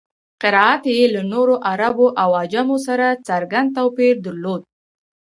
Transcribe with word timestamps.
قرائت 0.41 0.83
یې 0.97 1.03
له 1.15 1.21
نورو 1.33 1.55
عربو 1.71 2.07
او 2.21 2.29
عجمو 2.41 2.77
سره 2.87 3.07
څرګند 3.27 3.69
توپیر 3.77 4.15
درلود. 4.25 4.61